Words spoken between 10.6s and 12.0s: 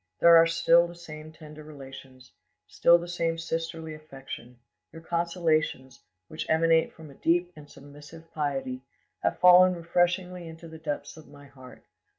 the depths of my heart.